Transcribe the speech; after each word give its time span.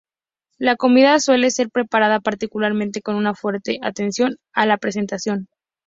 La 0.57 0.77
comida 0.77 1.19
suele 1.19 1.51
ser 1.51 1.69
preparada 1.69 2.21
particularmente 2.21 3.03
con 3.03 3.15
una 3.17 3.35
fuerte 3.35 3.77
atención 3.83 4.37
a 4.51 4.65
la 4.65 4.77
presentación. 4.79 5.47